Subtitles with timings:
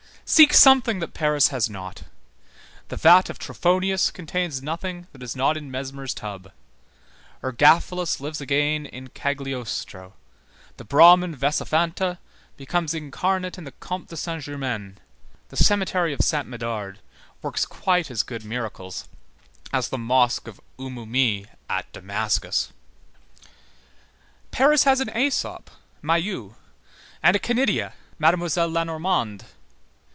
[0.23, 2.03] Seek something that Paris has not.
[2.87, 6.53] The vat of Trophonius contains nothing that is not in Mesmer's tub;
[7.43, 10.13] Ergaphilas lives again in Cagliostro;
[10.77, 12.17] the Brahmin Vâsaphantâ
[12.55, 14.99] become incarnate in the Comte de Saint Germain;
[15.49, 16.99] the cemetery of Saint Médard
[17.41, 19.09] works quite as good miracles
[19.73, 22.71] as the Mosque of Oumoumié at Damascus.
[24.51, 25.63] Paris has an Æsop
[26.01, 26.55] Mayeux,
[27.21, 29.43] and a Canidia, Mademoiselle Lenormand.